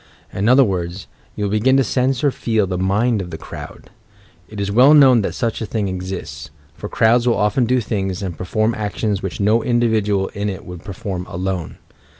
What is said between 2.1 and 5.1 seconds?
or feel the "mind of the crowd." It is well